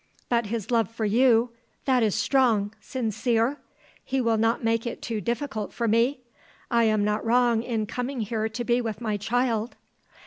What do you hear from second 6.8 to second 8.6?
am not wrong in coming here